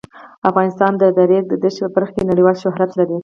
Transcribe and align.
افغانستان 0.49 0.91
د 0.97 1.03
د 1.17 1.19
ریګ 1.29 1.45
دښتې 1.63 1.81
په 1.85 1.91
برخه 1.95 2.11
کې 2.15 2.29
نړیوال 2.31 2.55
شهرت 2.63 2.91
لري. 2.99 3.17